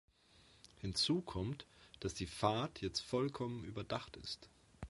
[0.79, 1.67] Hinzu kommt,
[1.99, 4.49] dass die Fahrt jetzt vollkommen überdacht ist.